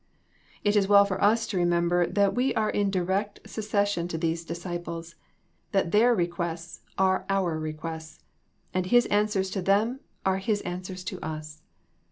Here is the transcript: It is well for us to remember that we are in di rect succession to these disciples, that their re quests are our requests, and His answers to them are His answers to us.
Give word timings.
It 0.63 0.75
is 0.75 0.87
well 0.87 1.05
for 1.05 1.23
us 1.23 1.45
to 1.45 1.57
remember 1.57 2.07
that 2.07 2.33
we 2.33 2.55
are 2.55 2.71
in 2.71 2.89
di 2.89 3.01
rect 3.01 3.39
succession 3.45 4.07
to 4.07 4.17
these 4.17 4.43
disciples, 4.43 5.13
that 5.73 5.91
their 5.91 6.15
re 6.15 6.25
quests 6.25 6.81
are 6.97 7.23
our 7.29 7.59
requests, 7.59 8.23
and 8.73 8.87
His 8.87 9.05
answers 9.11 9.51
to 9.51 9.61
them 9.61 9.99
are 10.25 10.39
His 10.39 10.61
answers 10.61 11.03
to 11.03 11.19
us. 11.23 11.61